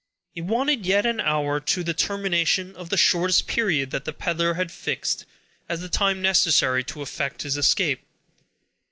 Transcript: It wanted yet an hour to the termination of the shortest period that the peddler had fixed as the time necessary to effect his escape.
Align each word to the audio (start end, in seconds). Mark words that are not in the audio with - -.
It 0.33 0.41
wanted 0.45 0.87
yet 0.87 1.05
an 1.05 1.19
hour 1.19 1.59
to 1.59 1.83
the 1.83 1.93
termination 1.93 2.75
of 2.75 2.89
the 2.89 2.97
shortest 2.97 3.45
period 3.45 3.91
that 3.91 4.03
the 4.03 4.11
peddler 4.13 4.55
had 4.55 4.71
fixed 4.71 5.27
as 5.69 5.79
the 5.81 5.89
time 5.89 6.23
necessary 6.23 6.83
to 6.85 7.03
effect 7.03 7.43
his 7.43 7.55
escape. 7.55 8.01